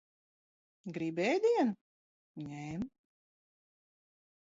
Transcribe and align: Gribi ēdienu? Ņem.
Gribi 0.95 1.27
ēdienu? 1.33 1.75
Ņem. 2.49 2.89